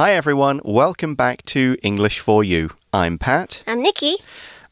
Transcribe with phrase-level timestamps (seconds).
[0.00, 0.62] Hi, everyone.
[0.64, 2.70] Welcome back to English for You.
[2.90, 3.62] I'm Pat.
[3.66, 4.14] I'm Nikki.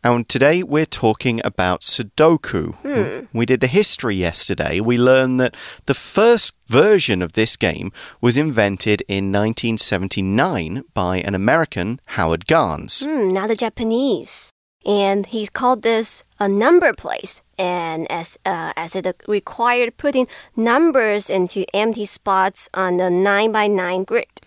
[0.03, 2.77] And today we're talking about Sudoku.
[2.77, 3.27] Hmm.
[3.37, 4.81] We did the history yesterday.
[4.81, 5.55] We learned that
[5.85, 13.05] the first version of this game was invented in 1979 by an American, Howard Garns.
[13.05, 14.51] Hmm, not the Japanese.
[14.87, 17.43] And he called this a number place.
[17.59, 20.27] And as uh, as it required putting
[20.57, 24.38] numbers into empty spots on the 9 by 9 grid.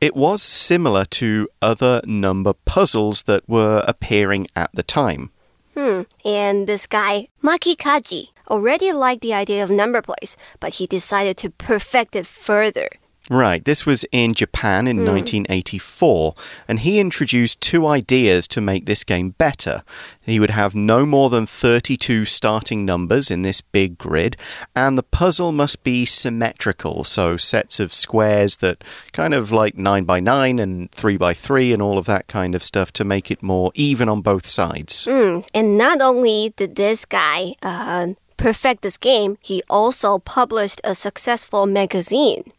[0.00, 5.30] It was similar to other number puzzles that were appearing at the time.
[5.76, 6.02] Hmm.
[6.24, 11.36] And this guy, Maki Kaji, already liked the idea of number place, but he decided
[11.38, 12.88] to perfect it further.
[13.32, 16.34] Right, this was in Japan in 1984,
[16.66, 19.84] and he introduced two ideas to make this game better.
[20.20, 24.36] He would have no more than 32 starting numbers in this big grid,
[24.74, 30.02] and the puzzle must be symmetrical, so sets of squares that kind of like 9
[30.02, 33.30] by 9 and 3 by 3 and all of that kind of stuff to make
[33.30, 35.04] it more even on both sides.
[35.04, 35.42] Hmm.
[35.54, 41.64] And not only did this guy uh, perfect this game, he also published a successful
[41.66, 42.50] magazine.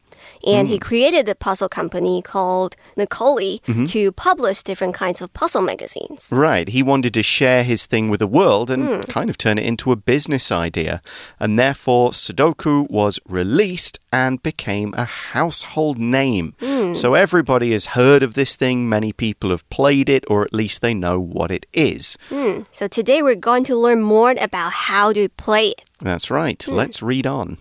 [0.45, 0.81] And he mm.
[0.81, 3.85] created a puzzle company called Nikoli mm-hmm.
[3.85, 6.29] to publish different kinds of puzzle magazines.
[6.31, 6.67] Right.
[6.67, 9.01] He wanted to share his thing with the world and hmm.
[9.01, 11.01] kind of turn it into a business idea.
[11.39, 16.55] And therefore, Sudoku was released and became a household name.
[16.59, 16.93] Hmm.
[16.93, 18.89] So everybody has heard of this thing.
[18.89, 22.17] Many people have played it, or at least they know what it is.
[22.29, 22.61] Hmm.
[22.71, 25.83] So today we're going to learn more about how to play it.
[25.99, 26.61] That's right.
[26.61, 26.73] Hmm.
[26.73, 27.57] Let's read on.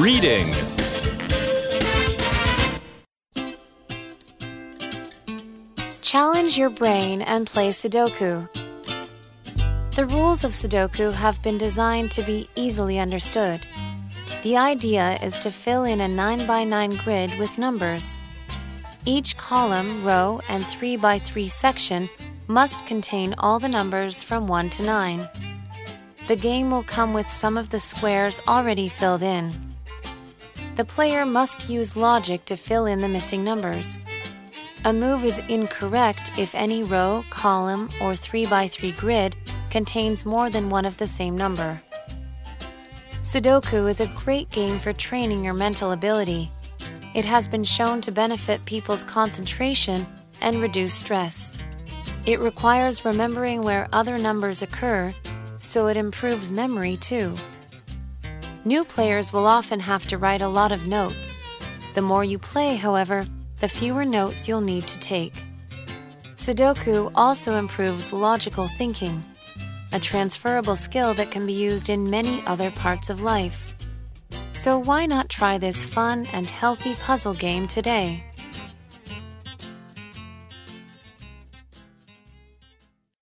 [0.00, 0.50] Reading.
[6.00, 8.48] Challenge your brain and play Sudoku.
[9.94, 13.66] The rules of Sudoku have been designed to be easily understood.
[14.42, 18.16] The idea is to fill in a 9 by 9 grid with numbers.
[19.04, 22.08] Each column, row, and 3 by 3 section
[22.46, 25.28] must contain all the numbers from 1 to 9.
[26.26, 29.69] The game will come with some of the squares already filled in.
[30.76, 33.98] The player must use logic to fill in the missing numbers.
[34.84, 39.36] A move is incorrect if any row, column, or 3 by 3 grid
[39.68, 41.82] contains more than one of the same number.
[43.22, 46.50] Sudoku is a great game for training your mental ability.
[47.14, 50.06] It has been shown to benefit people's concentration
[50.40, 51.52] and reduce stress.
[52.24, 55.12] It requires remembering where other numbers occur,
[55.60, 57.34] so it improves memory too.
[58.66, 61.42] New players will often have to write a lot of notes.
[61.94, 63.24] The more you play, however,
[63.58, 65.32] the fewer notes you'll need to take.
[66.36, 69.24] Sudoku also improves logical thinking,
[69.92, 73.72] a transferable skill that can be used in many other parts of life.
[74.52, 78.24] So, why not try this fun and healthy puzzle game today?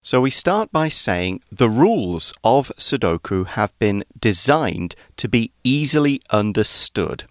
[0.09, 6.23] So we start by saying the rules of Sudoku have been designed to be easily
[6.31, 7.25] understood.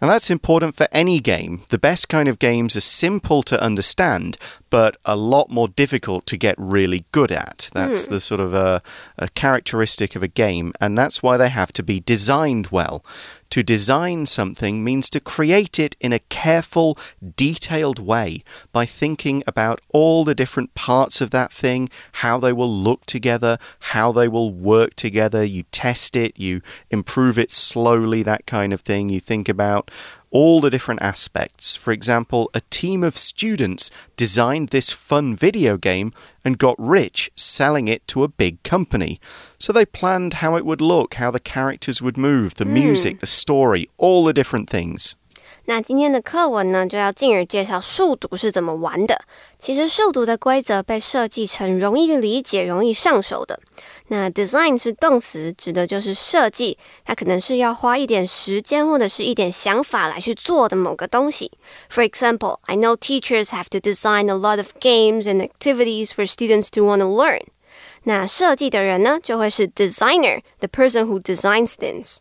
[0.00, 1.62] And that's important for any game.
[1.70, 4.36] The best kind of games are simple to understand,
[4.70, 7.68] but a lot more difficult to get really good at.
[7.74, 8.14] That's hmm.
[8.14, 8.80] the sort of a,
[9.18, 13.04] a characteristic of a game, and that's why they have to be designed well.
[13.54, 16.98] To design something means to create it in a careful,
[17.36, 18.42] detailed way
[18.72, 23.58] by thinking about all the different parts of that thing, how they will look together,
[23.78, 25.44] how they will work together.
[25.44, 29.08] You test it, you improve it slowly, that kind of thing.
[29.08, 29.88] You think about
[30.33, 31.75] all the different aspects.
[31.75, 36.11] For example, a team of students designed this fun video game
[36.43, 39.19] and got rich selling it to a big company.
[39.57, 43.27] So they planned how it would look, how the characters would move, the music, the
[43.27, 45.13] story, all the different things.
[45.65, 49.21] 那今天的课文呢，就要进而介绍数独是怎么玩的。
[49.59, 53.59] 其实数独的规则被设计成容易理解、容易上手的。
[54.07, 61.51] 那 design 是动词，指的就是设计，它可能是要花一点时间或者是一点想法来去做的某个东西。
[61.89, 66.69] For example, I know teachers have to design a lot of games and activities for students
[66.71, 67.41] to want to learn.
[68.03, 72.17] 那设计的人呢，就会是 designer，the person who designs things。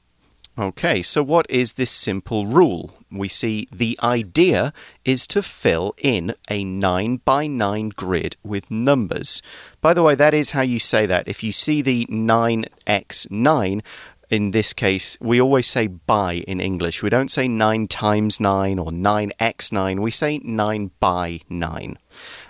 [0.55, 2.93] Okay, so what is this simple rule?
[3.11, 4.71] We see the idea
[5.03, 9.41] is to fill in a 9 by 9 grid with numbers.
[9.81, 11.27] By the way, that is how you say that.
[11.27, 13.81] If you see the 9x9,
[14.29, 17.01] in this case, we always say by in English.
[17.01, 19.99] We don't say 9 times 9 or 9x9.
[20.01, 21.97] We say 9 by 9.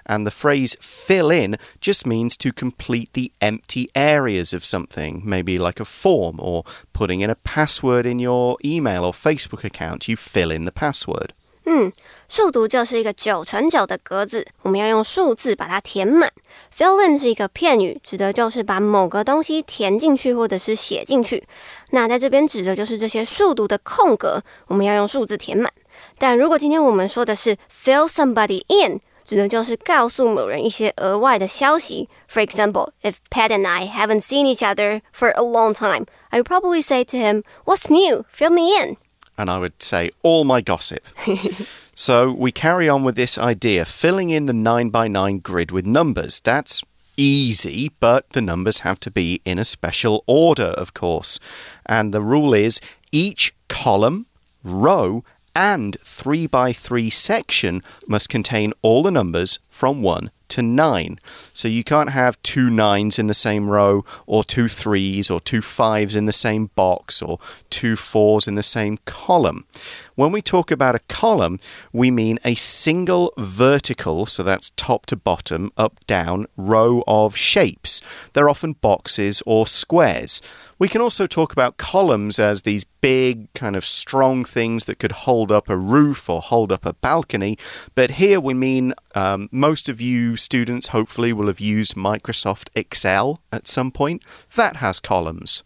[0.05, 5.59] And the phrase fill in just means to complete the empty areas of something, maybe
[5.59, 10.09] like a form or putting in a password in your email or Facebook account.
[10.09, 11.31] You fill in the password.
[11.71, 11.93] 嗯，
[12.31, 16.33] 数独就是一个九乘九的格子，我们要用数字把它填满。
[16.75, 21.45] Fill in 是一个片语，指的就是把某个东西填进去或者是写进去。
[21.91, 25.71] 那在这边指的就是这些数独的空格，我们要用数字填满。
[26.17, 32.09] 但如果今天我们说的是 fill somebody in， 指的就是告诉某人一些额外的消息。
[32.29, 36.49] For example, if Pat and I haven't seen each other for a long time, I would
[36.49, 38.25] probably say to him, "What's new?
[38.33, 38.97] Fill me in."
[39.39, 41.07] and I would say all my gossip.
[41.95, 45.87] so we carry on with this idea, filling in the 9 by 9 grid with
[45.87, 46.41] numbers.
[46.41, 46.83] That's
[47.17, 51.39] easy, but the numbers have to be in a special order, of course.
[51.87, 52.81] And the rule is
[53.13, 54.27] each column,
[54.65, 55.25] row,
[55.56, 61.20] and 3 by 3 section must contain all the numbers from 1 to 9.
[61.52, 65.64] So you can't have two nines in the same row, or two threes, or two
[65.64, 67.40] fives in the same box, or
[67.72, 69.66] two fours in the same column.
[70.14, 71.60] When we talk about a column,
[71.92, 78.00] we mean a single vertical, so that's top to bottom, up, down, row of shapes.
[78.34, 80.40] They're often boxes or squares.
[80.79, 85.27] We can also talk about columns as these big, kind of strong things that could
[85.27, 87.59] hold up a roof or hold up a balcony.
[87.97, 93.41] But here we mean um, most of you students hopefully will have used Microsoft Excel
[93.51, 94.23] at some point.
[94.55, 95.65] That has columns.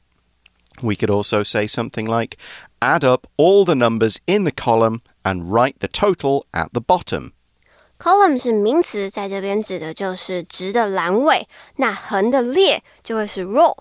[0.82, 2.38] We could also say something like
[2.80, 7.32] add up all the numbers in the column and write the total at the bottom.
[7.98, 13.76] Column 是名词，在这边指的就是直的栏位，那横的列就会是 row。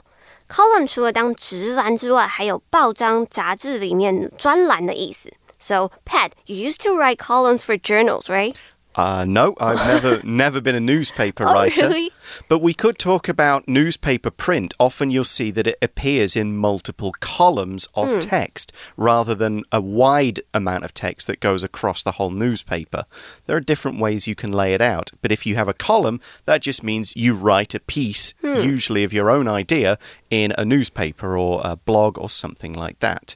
[0.50, 5.32] Column 除了当直栏之外，还有报章、杂志里面专栏的意思。
[5.60, 8.56] So, Pat, you used to write columns for journals, right?
[8.97, 11.89] Uh, no, I've never never been a newspaper oh, writer.
[11.89, 12.11] Really?
[12.49, 14.75] But we could talk about newspaper print.
[14.81, 18.21] Often you'll see that it appears in multiple columns of mm.
[18.21, 23.05] text rather than a wide amount of text that goes across the whole newspaper.
[23.47, 25.11] There are different ways you can lay it out.
[25.23, 28.65] But if you have a column, that just means you write a piece, mm.
[28.65, 29.99] usually of your own idea,
[30.31, 33.35] in a newspaper or a blog or something like that.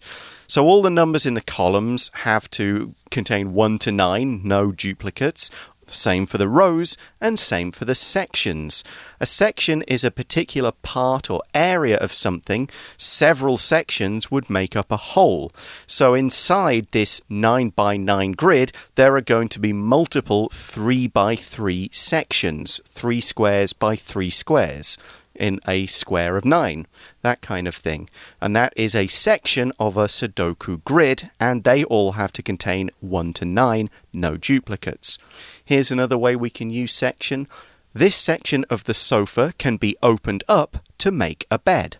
[0.51, 5.49] So all the numbers in the columns have to contain 1 to 9, no duplicates.
[5.87, 8.83] Same for the rows and same for the sections.
[9.21, 12.69] A section is a particular part or area of something.
[12.97, 15.53] Several sections would make up a whole.
[15.87, 21.37] So inside this 9 by 9 grid, there are going to be multiple 3 by
[21.37, 24.99] 3 sections, 3 squares by 3 squares
[25.41, 26.87] in a square of nine,
[27.23, 28.09] that kind of thing.
[28.41, 32.91] And that is a section of a Sudoku grid, and they all have to contain
[33.01, 35.19] 1 to 9, no duplicates.
[35.65, 37.49] Here's another way we can use section.
[37.93, 41.97] This section of the sofa can be opened up to make a bed.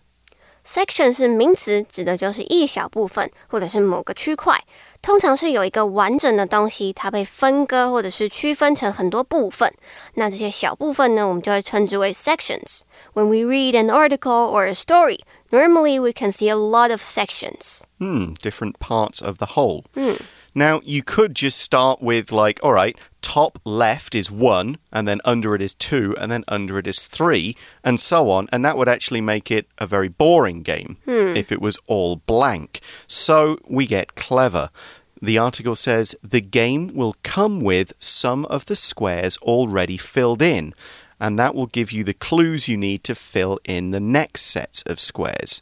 [0.65, 4.63] Section 是名词，指的就是一小部分或者是某个区块。
[5.01, 9.73] 通常是有一个完整的东西，它被分割或者是区分成很多部分。
[10.13, 12.81] 那这些小部分呢，我们就会称之为 sections。
[13.13, 15.19] When we read an article or a story,
[15.49, 17.81] normally we can see a lot of sections.
[17.97, 19.85] Hmm, different parts of the whole.
[19.95, 20.17] Hmm.
[20.53, 25.21] Now, you could just start with, like, all right, top left is one, and then
[25.23, 28.47] under it is two, and then under it is three, and so on.
[28.51, 31.35] And that would actually make it a very boring game hmm.
[31.35, 32.81] if it was all blank.
[33.07, 34.69] So we get clever.
[35.21, 40.73] The article says the game will come with some of the squares already filled in,
[41.19, 44.81] and that will give you the clues you need to fill in the next set
[44.87, 45.61] of squares.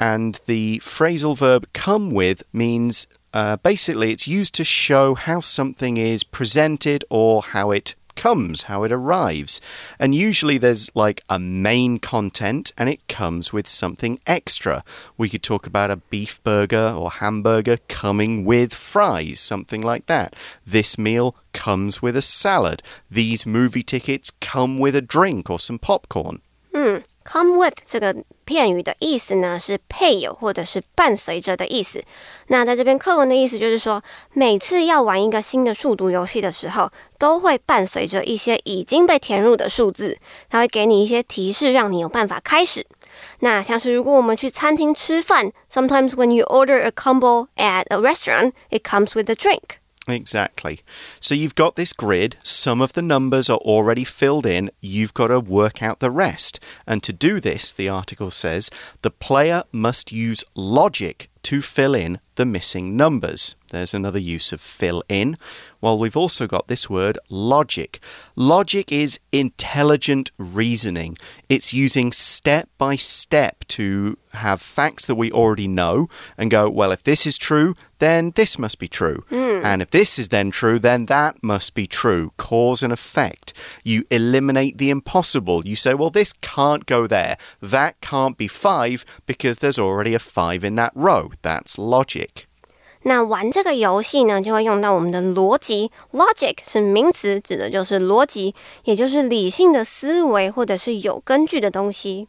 [0.00, 5.96] And the phrasal verb come with means uh, basically, it's used to show how something
[5.96, 9.60] is presented or how it comes, how it arrives.
[9.98, 14.82] And usually there's like a main content and it comes with something extra.
[15.16, 20.34] We could talk about a beef burger or hamburger coming with fries, something like that.
[20.66, 22.82] This meal comes with a salad.
[23.10, 26.40] These movie tickets come with a drink or some popcorn.
[26.76, 28.14] 嗯，come with 这个
[28.44, 32.02] 片语的意思呢是配有或者是伴随着的意思。
[32.46, 34.02] 那在这边课文的意思就是说，
[34.32, 40.16] 每次要玩一个新的数独游戏的时候，都会伴随着一些已经被填入的数字，
[40.48, 42.86] 它会给你一些提示，让你有办法开始。
[43.40, 49.80] 那像是如果我们去餐厅吃饭，sometimes when you order a combo at a restaurant, it comes with a drink.
[50.08, 50.82] Exactly.
[51.18, 55.28] So you've got this grid, some of the numbers are already filled in, you've got
[55.28, 56.60] to work out the rest.
[56.86, 58.70] And to do this, the article says,
[59.02, 63.54] the player must use logic to fill in the missing numbers.
[63.70, 65.36] There's another use of fill in.
[65.80, 68.00] Well, we've also got this word logic.
[68.34, 71.16] Logic is intelligent reasoning,
[71.48, 76.92] it's using step by step to have facts that we already know and go, well,
[76.92, 79.24] if this is true, then this must be true.
[79.30, 79.64] Mm.
[79.64, 82.32] And if this is then true, then that must be true.
[82.36, 83.54] Cause and effect.
[83.84, 85.66] You eliminate the impossible.
[85.66, 87.38] You say, well, this can't go there.
[87.62, 92.45] That can't be five because there's already a five in that row That's logic.
[93.03, 95.91] 那玩这个游戏呢，就会用到我们的逻辑。
[96.11, 102.27] Logic 是名词，指的就是逻辑，也就是理性的思维或者是有根据的东西。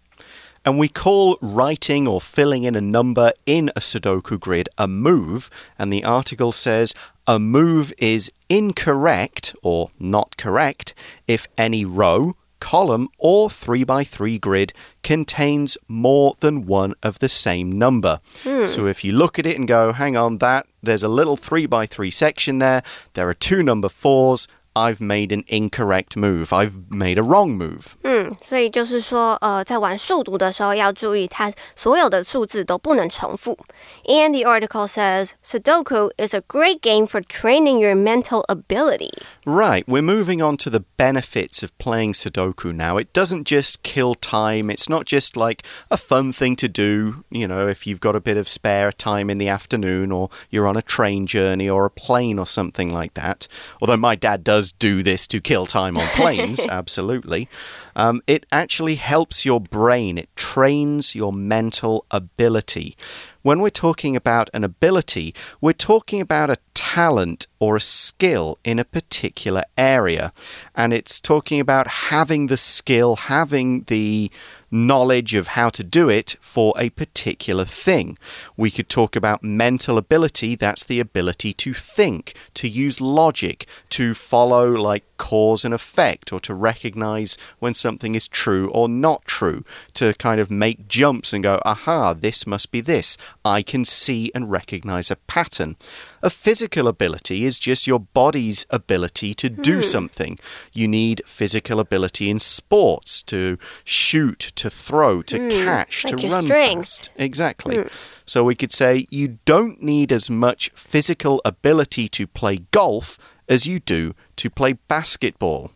[0.65, 5.49] And we call writing or filling in a number in a Sudoku grid a move.
[5.77, 6.93] And the article says
[7.25, 10.95] a move is incorrect or not correct
[11.27, 14.74] if any row, column, or 3 by 3 grid
[15.04, 18.20] contains more than one of the same number.
[18.44, 18.66] Hmm.
[18.66, 21.66] So if you look at it and go, hang on, that there's a little 3
[21.66, 22.84] by 3 section there,
[23.14, 24.48] there are two number 4s.
[24.77, 26.51] I've made an incorrect move.
[26.51, 27.93] I've made a wrong move.
[28.05, 33.59] 嗯，所以就是说，呃，在玩数独的时候要注意，它所有的数字都不能重复。
[34.07, 39.11] And the article says Sudoku is a great game for training your mental ability.
[39.45, 42.97] Right, we're moving on to the benefits of playing Sudoku now.
[42.97, 47.47] It doesn't just kill time, it's not just like a fun thing to do, you
[47.47, 50.79] know, if you've got a bit of spare time in the afternoon or you're on
[50.79, 53.47] a train journey or a plane or something like that.
[53.83, 57.50] Although my dad does do this to kill time on planes, absolutely.
[57.96, 62.96] Um, it actually helps your brain, it trains your mental ability.
[63.42, 68.78] When we're talking about an ability, we're talking about a talent or a skill in
[68.78, 70.32] a particular area.
[70.76, 74.30] And it's talking about having the skill, having the
[74.70, 78.18] knowledge of how to do it for a particular thing.
[78.56, 84.14] We could talk about mental ability, that's the ability to think, to use logic, to
[84.14, 89.64] follow like cause and effect, or to recognize when something is true or not true,
[89.94, 93.18] to kind of make jumps and go, aha, this must be this.
[93.44, 95.76] I can see and recognize a pattern.
[96.24, 99.82] A physical ability is just your body's ability to do hmm.
[99.82, 100.40] something.
[100.74, 105.50] You need physical ability in sports to shoot, to throw, to hmm.
[105.50, 106.80] catch, like to run strength.
[106.80, 107.10] fast.
[107.18, 107.78] Exactly.
[107.78, 107.88] Hmm.
[108.26, 113.66] So we could say you don't need as much physical ability to play golf as
[113.66, 115.72] you do to play basketball.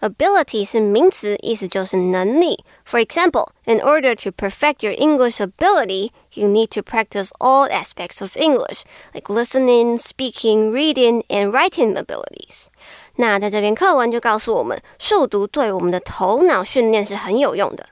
[0.00, 2.62] Ability 是名词，意思就是能力。
[2.86, 8.36] For example, in order to perfect your English ability, you need to practice all aspects of
[8.36, 8.82] English,
[9.14, 12.66] like listening, speaking, reading, and writing abilities.
[13.16, 17.88] 那在这篇课文就告诉我们，数独对我们的头脑训练是很有用的。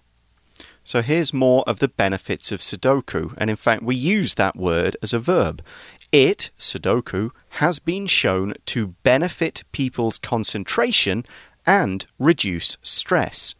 [0.85, 4.99] So here's more of the benefits of Sudoku, and in fact, we use that word
[5.01, 5.61] as a verb.
[6.13, 11.25] It, Sudoku, has been shown to benefit people's concentration
[11.69, 13.55] and reduce stress.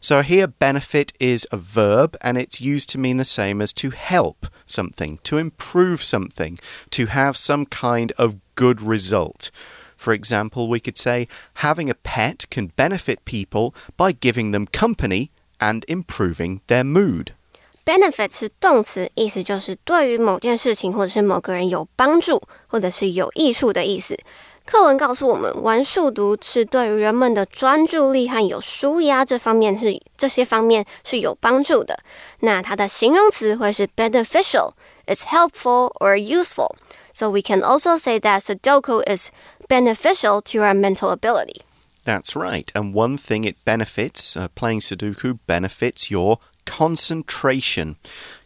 [0.00, 3.90] So here, benefit is a verb and it's used to mean the same as to
[3.90, 6.58] help something, to improve something,
[6.90, 9.50] to have some kind of good result.
[9.96, 15.30] For example, we could say having a pet can benefit people by giving them company
[15.58, 17.32] and improving their mood.
[17.84, 24.18] Benefit 是动词，意思就是对于某件事情或者是某个人有帮助，或者是有益处的意思。
[24.66, 31.98] 课文告诉我们，玩数独是对于人们的专注力和有舒压这方面是这些方面是有帮助的。
[32.40, 39.30] 那它的形容词会是 beneficial，it's helpful or useful。So we can also say that Sudoku is
[39.68, 41.62] beneficial to our mental ability.
[42.04, 42.70] That's right.
[42.74, 47.96] And one thing it benefits, uh, playing Sudoku benefits your concentration.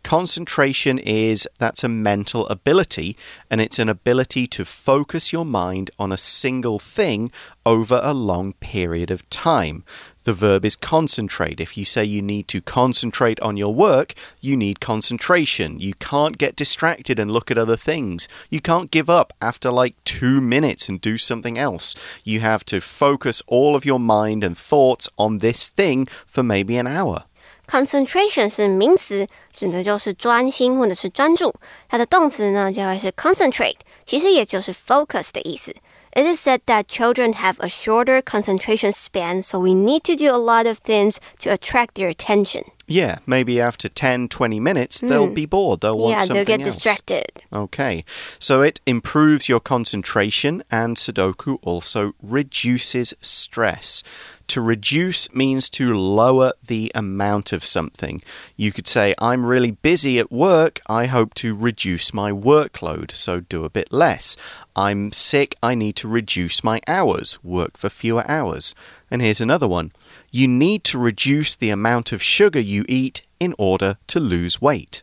[0.03, 3.15] Concentration is that's a mental ability
[3.49, 7.31] and it's an ability to focus your mind on a single thing
[7.65, 9.83] over a long period of time.
[10.23, 11.59] The verb is concentrate.
[11.59, 15.79] If you say you need to concentrate on your work, you need concentration.
[15.79, 18.27] You can't get distracted and look at other things.
[18.49, 21.95] You can't give up after like two minutes and do something else.
[22.23, 26.77] You have to focus all of your mind and thoughts on this thing for maybe
[26.77, 27.23] an hour
[27.70, 31.54] Concentration 是名词，指的就是专心或者是专注。
[31.88, 35.74] 它的动词呢就会是 concentrate，其实也就是 focus 的意思。
[36.12, 40.32] It is said that children have a shorter concentration span, so we need to do
[40.32, 42.62] a lot of things to attract their attention.
[42.86, 45.80] Yeah, maybe after 10, 20 minutes, they'll be bored.
[45.80, 46.20] They'll want Hmm.
[46.20, 46.76] yeah, something they'll get else.
[46.76, 47.26] distracted.
[47.52, 48.04] Okay,
[48.38, 54.02] so it improves your concentration, and Sudoku also reduces stress.
[54.51, 58.21] To reduce means to lower the amount of something.
[58.57, 63.39] You could say, I'm really busy at work, I hope to reduce my workload, so
[63.39, 64.35] do a bit less.
[64.75, 68.75] I'm sick, I need to reduce my hours, work for fewer hours.
[69.09, 69.93] And here's another one
[70.31, 75.01] you need to reduce the amount of sugar you eat in order to lose weight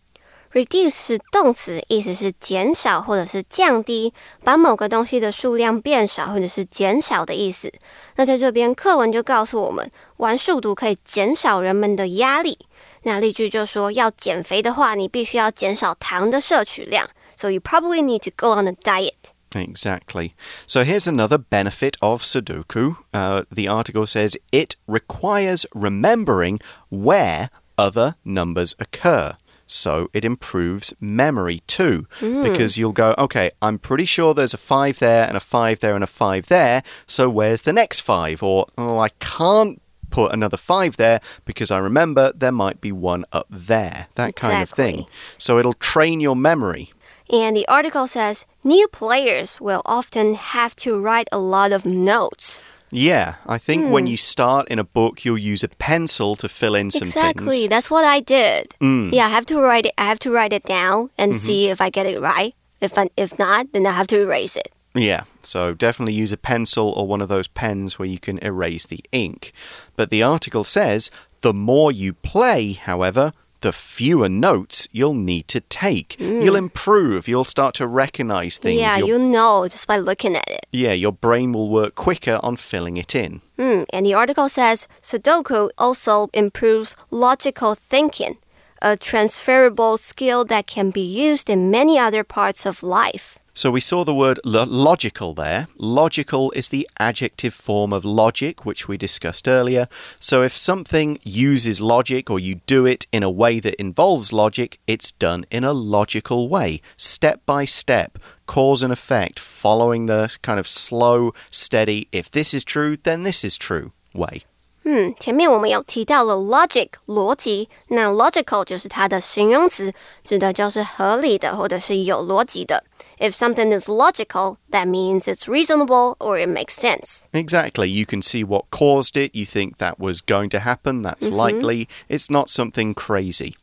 [0.53, 7.73] Reduce 是动词，意思是减少或者是降低，把某个东西的数量变少或者是减少的意思。
[8.17, 12.59] 那在这边课文就告诉我们，玩数独可以减少人们的压力。
[13.01, 17.09] 那例句就说，要减肥的话，你必须要减少糖的摄取量。
[17.35, 19.33] So you probably need to go on a diet.
[19.53, 20.33] Exactly.
[20.67, 22.95] So here's another benefit of Sudoku.
[23.11, 29.33] Uh, the article says it requires remembering where other numbers occur.
[29.68, 32.06] So it improves memory too.
[32.20, 32.42] Mm.
[32.42, 35.94] Because you'll go, okay, I'm pretty sure there's a five there and a five there
[35.94, 36.82] and a five there.
[37.06, 38.42] So where's the next five?
[38.42, 43.24] Or, oh, I can't put another five there because I remember there might be one
[43.30, 44.06] up there.
[44.14, 45.06] That kind of thing.
[45.36, 46.92] So it'll train your memory.
[47.30, 52.62] And the article says new players will often have to write a lot of notes.
[52.90, 56.74] Yeah, I think when you start in a book, you'll use a pencil to fill
[56.74, 57.48] in some exactly.
[57.50, 57.66] things.
[57.66, 57.70] Mm.
[57.70, 58.74] That's what I did.
[58.80, 59.92] Yeah, I have to write it.
[59.98, 61.38] I have to write it down and Mm-hmm.
[61.38, 62.54] see if I get it right.
[62.80, 64.70] If I, if not, then I have to erase it.
[64.94, 68.86] Yeah, so definitely use a pencil or one of those pens where you can erase
[68.86, 69.52] the ink.
[69.96, 71.10] But the article says
[71.42, 76.16] the more you play, however, the fewer notes you'll need to take.
[76.20, 78.78] You'll improve, you'll start to recognize things.
[78.78, 78.82] Mm.
[78.82, 80.66] yeah, Your- you know just by looking at it.
[80.72, 83.40] yeah, your brain will work quicker on filling it in.
[83.56, 88.36] Hmm, And the article says Sudoku also improves logical thinking,
[88.80, 93.37] a transferable skill that can be used in many other parts of life.
[93.57, 95.67] So we saw the word lo- logical there.
[95.77, 99.85] Logical is the adjective form of logic, which we discussed earlier.
[100.19, 104.79] So if something uses logic or you do it in a way that involves logic,
[104.87, 108.17] it's done in a logical way, step by step,
[108.47, 113.43] cause and effect, following the kind of slow, steady, if this is true, then this
[113.43, 114.45] is true way.
[114.85, 119.93] 嗯，前面我们有提到了 logic 逻辑，那 logical 就是它的形容词，
[120.25, 122.83] 指的就是合理的或者是有逻辑的。
[123.20, 127.28] If something is logical, that means it's reasonable or it makes sense.
[127.32, 127.88] Exactly.
[127.88, 129.34] You can see what caused it.
[129.34, 131.02] You think that was going to happen.
[131.02, 131.36] That's mm-hmm.
[131.36, 131.88] likely.
[132.08, 133.54] It's not something crazy.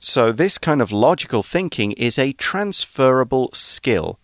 [0.00, 4.20] So, this kind of logical thinking is a transferable skill.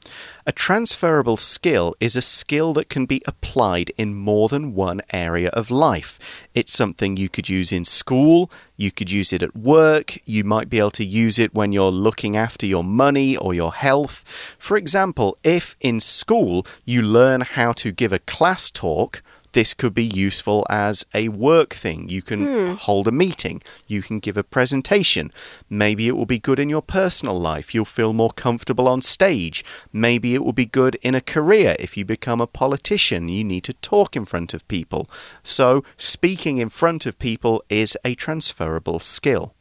[0.46, 5.48] A transferable skill is a skill that can be applied in more than one area
[5.54, 6.18] of life.
[6.54, 10.68] It's something you could use in school, you could use it at work, you might
[10.68, 14.22] be able to use it when you're looking after your money or your health.
[14.58, 19.22] For example, if in school you learn how to give a class talk,
[19.53, 22.07] this could be useful as a work thing.
[22.07, 25.31] You can hold a meeting, you can give a presentation.
[25.67, 27.73] Maybe it will be good in your personal life.
[27.73, 29.63] You'll feel more comfortable on stage.
[29.91, 31.75] Maybe it will be good in a career.
[31.79, 35.07] If you become a politician, you need to talk in front of people.
[35.41, 39.53] So, speaking in front of people is a transferable skill.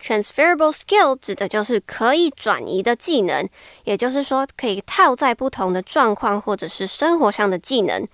[0.00, 3.48] Transferable skill 指的就是可以转移的技能，
[3.84, 8.06] 也就是说可以套在不同的状况或者是生活上的技能。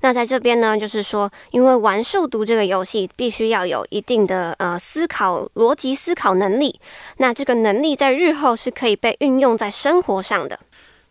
[0.00, 6.80] 那在这边呢，就是说，因为玩数独这个游戏必须要有一定的呃思考逻辑思考能力，
[7.18, 10.58] 那这个能力在日后是可以被运用在生活上的。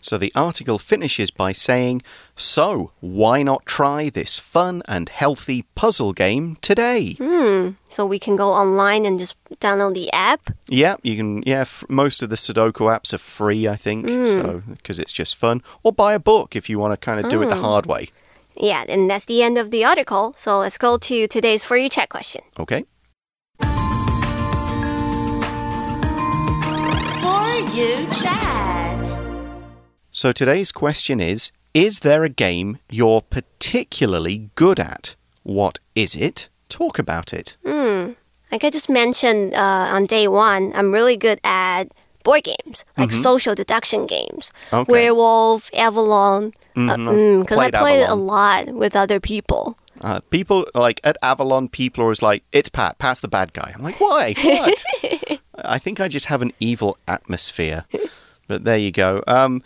[0.03, 2.01] So the article finishes by saying,
[2.36, 7.17] So, why not try this fun and healthy puzzle game today?
[7.88, 10.39] So we can go online and just download the app.
[10.67, 11.43] Yeah, you can.
[11.45, 15.36] Yeah, f- most of the Sudoku apps are free, I think, so because it's just
[15.38, 15.62] fun.
[15.84, 18.10] Or buy a book if you want to kind of do it the hard way.
[18.58, 20.34] Yeah, and that's the end of the article.
[20.36, 22.42] So let's go to today's For You Chat question.
[22.58, 22.84] Okay.
[27.20, 29.06] For you chat.
[30.10, 35.16] So today's question is: Is there a game you're particularly good at?
[35.42, 36.48] What is it?
[36.68, 37.56] Talk about it.
[38.52, 41.92] Like I just mentioned uh, on day one, I'm really good at
[42.26, 43.20] board games, like mm-hmm.
[43.20, 44.52] social deduction games.
[44.72, 44.90] Okay.
[44.90, 46.52] Werewolf, Avalon.
[46.74, 47.08] Uh, mm-hmm.
[47.08, 49.78] mm, because I Played it a lot with other people.
[50.00, 53.72] Uh, people like at Avalon, people are always like, "It's Pat, Pat's the bad guy."
[53.74, 54.34] I'm like, "Why?
[54.44, 57.84] What?" I think I just have an evil atmosphere.
[58.48, 59.22] But there you go.
[59.26, 59.62] Um,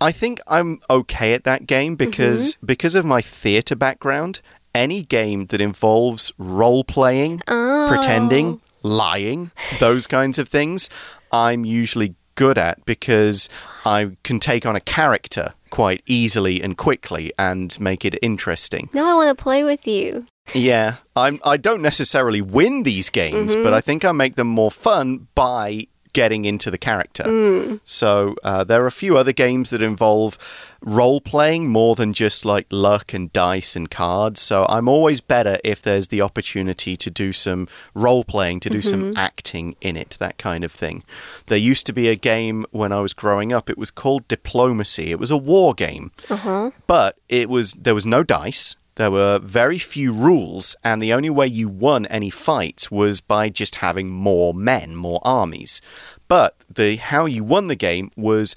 [0.00, 2.66] I think I'm okay at that game because mm-hmm.
[2.66, 4.40] because of my theatre background.
[4.76, 7.86] Any game that involves role playing, oh.
[7.88, 10.90] pretending, lying, those kinds of things,
[11.34, 13.48] I'm usually good at because
[13.84, 18.88] I can take on a character quite easily and quickly and make it interesting.
[18.92, 20.26] Now I want to play with you.
[20.54, 21.40] Yeah, I'm.
[21.44, 23.62] I don't necessarily win these games, mm-hmm.
[23.62, 27.24] but I think I make them more fun by getting into the character.
[27.24, 27.76] Hmm.
[27.84, 30.38] So uh, there are a few other games that involve
[30.80, 34.40] role playing more than just like luck and dice and cards.
[34.40, 38.80] So I'm always better if there's the opportunity to do some role playing, to do
[38.80, 39.18] some mm-hmm.
[39.18, 41.02] acting in it, that kind of thing.
[41.46, 43.68] There used to be a game when I was growing up.
[43.68, 45.10] It was called Diplomacy.
[45.10, 46.70] It was a war game, uh-huh.
[46.86, 48.76] but it was there was no dice.
[48.96, 53.48] There were very few rules, and the only way you won any fights was by
[53.48, 55.82] just having more men, more armies.
[56.28, 58.54] But the how you won the game was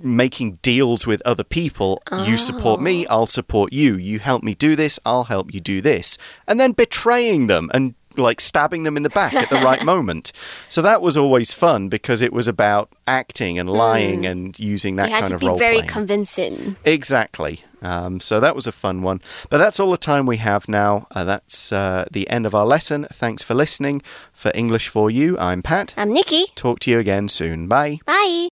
[0.00, 2.00] making deals with other people.
[2.24, 3.10] You support me, oh.
[3.10, 3.96] I'll support you.
[3.96, 6.18] You help me do this, I'll help you do this.
[6.46, 10.32] And then betraying them and like stabbing them in the back at the right moment.
[10.68, 14.30] So that was always fun because it was about acting and lying mm.
[14.30, 15.88] and using that You had to be very playing.
[15.88, 16.76] convincing.
[16.84, 17.62] Exactly.
[17.82, 19.20] Um, so that was a fun one.
[19.50, 21.06] But that's all the time we have now.
[21.10, 23.06] Uh, that's uh, the end of our lesson.
[23.10, 24.02] Thanks for listening.
[24.32, 25.94] For English for You, I'm Pat.
[25.96, 26.46] I'm Nikki.
[26.54, 27.68] Talk to you again soon.
[27.68, 28.00] Bye.
[28.06, 28.48] Bye.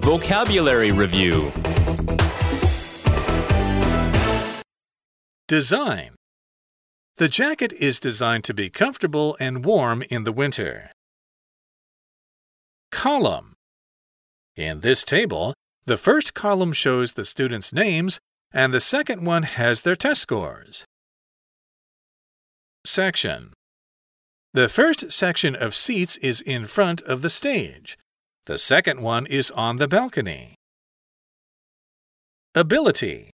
[0.00, 1.50] Vocabulary Review
[5.48, 6.14] Design
[7.16, 10.90] The jacket is designed to be comfortable and warm in the winter.
[12.92, 13.54] Column
[14.54, 15.54] In this table,
[15.86, 18.18] the first column shows the students' names
[18.52, 20.84] and the second one has their test scores.
[22.84, 23.52] Section
[24.52, 27.96] The first section of seats is in front of the stage.
[28.46, 30.54] The second one is on the balcony.
[32.54, 33.30] Ability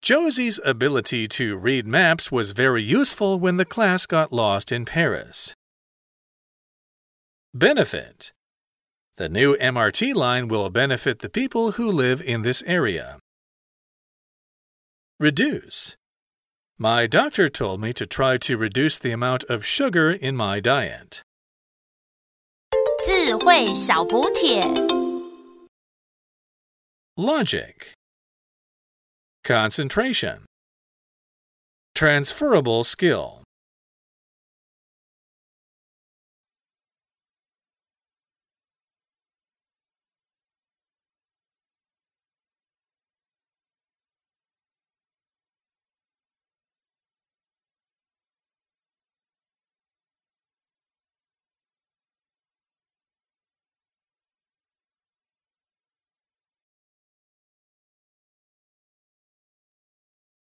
[0.00, 5.54] Josie's ability to read maps was very useful when the class got lost in Paris.
[7.52, 8.30] Benefit
[9.17, 13.19] The new MRT line will benefit the people who live in this area.
[15.19, 15.95] Reduce
[16.79, 21.21] My doctor told me to try to reduce the amount of sugar in my diet.
[23.05, 24.63] 智慧小补帖。
[27.15, 27.93] Logic
[29.43, 30.45] Concentration
[31.93, 33.36] Transferable skill